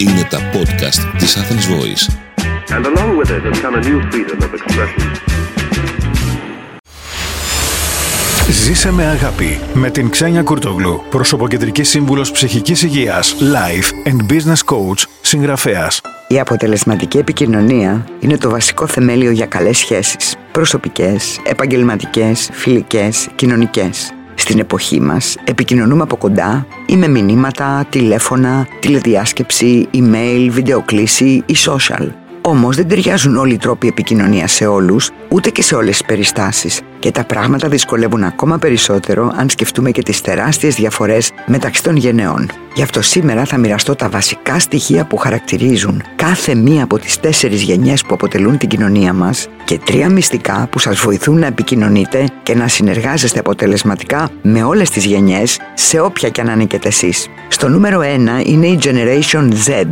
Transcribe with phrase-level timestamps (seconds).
[0.00, 2.04] Είναι τα podcast της Athens Voice.
[2.76, 5.10] And along with it has come a new freedom of expression.
[8.50, 15.04] Ζήσε με αγάπη με την Ξένια Κουρτογλου, προσωποκεντρική σύμβουλος ψυχικής υγείας, life and business coach,
[15.20, 16.00] συγγραφέας.
[16.28, 24.12] Η αποτελεσματική επικοινωνία είναι το βασικό θεμέλιο για καλές σχέσεις, προσωπικές, επαγγελματικές, φιλικές, κοινωνικές.
[24.40, 32.08] Στην εποχή μας επικοινωνούμε από κοντά ή με μηνύματα, τηλέφωνα, τηλεδιάσκεψη, email, βιντεοκλήση ή social.
[32.40, 36.80] Όμως δεν ταιριάζουν όλοι οι τρόποι επικοινωνίας σε όλους, ούτε και σε όλες τις περιστάσεις.
[37.00, 42.50] Και τα πράγματα δυσκολεύουν ακόμα περισσότερο αν σκεφτούμε και τις τεράστιες διαφορές μεταξύ των γενεών.
[42.74, 47.62] Γι' αυτό σήμερα θα μοιραστώ τα βασικά στοιχεία που χαρακτηρίζουν κάθε μία από τις τέσσερις
[47.62, 52.54] γενιές που αποτελούν την κοινωνία μας και τρία μυστικά που σας βοηθούν να επικοινωνείτε και
[52.54, 57.28] να συνεργάζεστε αποτελεσματικά με όλες τις γενιές σε όποια και αν ανήκετε εσείς.
[57.48, 59.84] Στο νούμερο 1 είναι η Generation Z,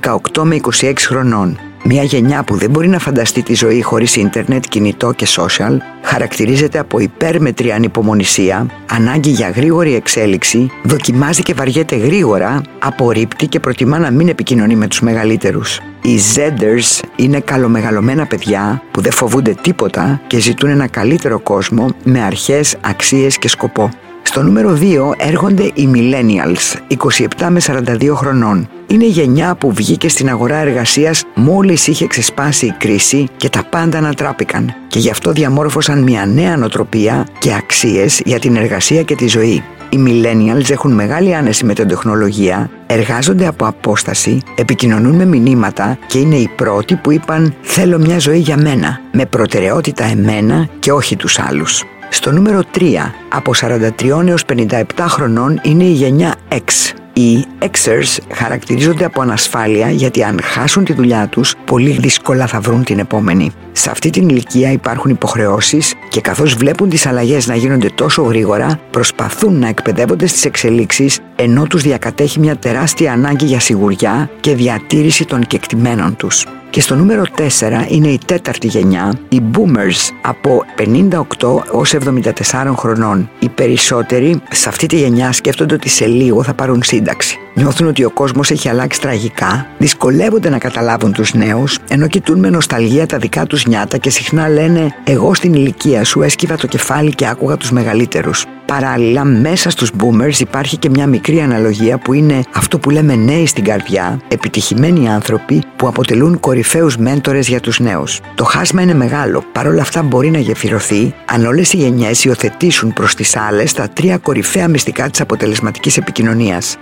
[0.00, 1.58] 18 με 26 χρονών.
[1.86, 6.78] Μια γενιά που δεν μπορεί να φανταστεί τη ζωή χωρίς ίντερνετ, κινητό και social χαρακτηρίζεται
[6.78, 14.10] από υπέρμετρη ανυπομονησία, ανάγκη για γρήγορη εξέλιξη, δοκιμάζει και βαριέται γρήγορα, απορρίπτει και προτιμά να
[14.10, 15.80] μην επικοινωνεί με τους μεγαλύτερους.
[16.02, 22.22] Οι Zenders είναι καλομεγαλωμένα παιδιά που δεν φοβούνται τίποτα και ζητούν ένα καλύτερο κόσμο με
[22.22, 23.90] αρχές, αξίες και σκοπό.
[24.26, 26.94] Στο νούμερο 2 έρχονται οι Millennials,
[27.38, 28.68] 27 με 42 χρονών.
[28.86, 33.64] Είναι η γενιά που βγήκε στην αγορά εργασίας μόλις είχε ξεσπάσει η κρίση και τα
[33.70, 39.14] πάντα ανατράπηκαν και γι' αυτό διαμόρφωσαν μια νέα νοοτροπία και αξίες για την εργασία και
[39.14, 39.62] τη ζωή.
[39.88, 46.18] Οι millennials έχουν μεγάλη άνεση με την τεχνολογία, εργάζονται από απόσταση, επικοινωνούν με μηνύματα και
[46.18, 51.16] είναι οι πρώτοι που είπαν «Θέλω μια ζωή για μένα, με προτεραιότητα εμένα και όχι
[51.16, 51.84] τους άλλους».
[52.14, 52.94] Στο νούμερο 3,
[53.28, 57.03] από 43 έως 57 χρονών είναι η γενιά X.
[57.16, 62.84] Οι Xers χαρακτηρίζονται από ανασφάλεια γιατί αν χάσουν τη δουλειά τους, πολύ δύσκολα θα βρουν
[62.84, 63.52] την επόμενη.
[63.72, 68.80] Σε αυτή την ηλικία υπάρχουν υποχρεώσεις και καθώς βλέπουν τις αλλαγές να γίνονται τόσο γρήγορα,
[68.90, 75.24] προσπαθούν να εκπαιδεύονται στις εξελίξεις ενώ τους διακατέχει μια τεράστια ανάγκη για σιγουριά και διατήρηση
[75.24, 76.46] των κεκτημένων τους.
[76.74, 77.40] Και στο νούμερο 4
[77.88, 83.30] είναι η τέταρτη γενιά, οι Boomers από 58 ως 74 χρονών.
[83.38, 87.43] Οι περισσότεροι σε αυτή τη γενιά σκέφτονται ότι σε λίγο θα πάρουν sintaxis.
[87.56, 92.50] Νιώθουν ότι ο κόσμος έχει αλλάξει τραγικά, δυσκολεύονται να καταλάβουν τους νέους, ενώ κοιτούν με
[92.50, 97.14] νοσταλγία τα δικά τους νιάτα και συχνά λένε «Εγώ στην ηλικία σου έσκυβα το κεφάλι
[97.14, 98.44] και άκουγα τους μεγαλύτερους».
[98.66, 103.46] Παράλληλα, μέσα στους boomers υπάρχει και μια μικρή αναλογία που είναι αυτό που λέμε νέοι
[103.46, 108.20] στην καρδιά, επιτυχημένοι άνθρωποι που αποτελούν κορυφαίους μέντορες για τους νέους.
[108.34, 113.14] Το χάσμα είναι μεγάλο, παρόλα αυτά μπορεί να γεφυρωθεί αν όλες οι γενιές υιοθετήσουν προς
[113.14, 116.76] τις άλλες τα τρία κορυφαία μυστικά της αποτελεσματικής επικοινωνίας.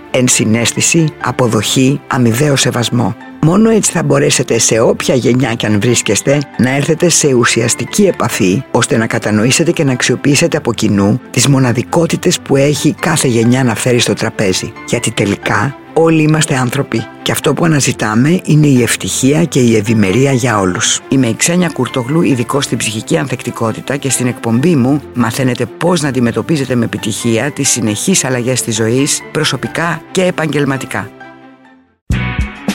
[0.63, 3.15] Ενσυναίσθηση, αποδοχή, αμοιβαίο σεβασμό.
[3.41, 8.63] Μόνο έτσι θα μπορέσετε σε όποια γενιά κι αν βρίσκεστε να έρθετε σε ουσιαστική επαφή
[8.71, 13.75] ώστε να κατανοήσετε και να αξιοποιήσετε από κοινού τις μοναδικότητες που έχει κάθε γενιά να
[13.75, 14.73] φέρει στο τραπέζι.
[14.87, 20.31] Γιατί τελικά όλοι είμαστε άνθρωποι και αυτό που αναζητάμε είναι η ευτυχία και η ευημερία
[20.31, 20.99] για όλους.
[21.09, 26.07] Είμαι η Ξένια Κουρτογλού, ειδικό στην ψυχική ανθεκτικότητα και στην εκπομπή μου μαθαίνετε πώς να
[26.07, 31.09] αντιμετωπίζετε με επιτυχία τις συνεχείς αλλαγές της ζωής προσωπικά και επαγγελματικά.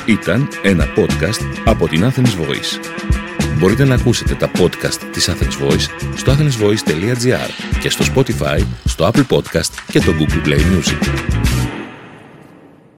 [0.07, 2.81] Ήταν ένα podcast από την Athens Voice.
[3.59, 5.87] Μπορείτε να ακούσετε τα podcast της Athens Voice
[6.17, 11.58] στο athensvoice.gr και στο Spotify, στο Apple Podcast και το Google Play Music.